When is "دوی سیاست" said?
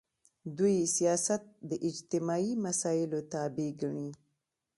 0.57-1.41